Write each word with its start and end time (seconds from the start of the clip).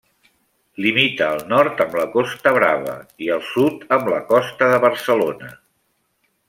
Limita 0.85 1.27
al 1.33 1.43
nord 1.51 1.83
amb 1.85 1.93
la 1.99 2.07
Costa 2.15 2.55
Brava 2.57 2.97
i 3.27 3.31
al 3.39 3.47
sud 3.53 3.87
amb 3.99 4.13
la 4.15 4.23
Costa 4.35 4.75
de 4.75 4.85
Barcelona. 4.89 5.57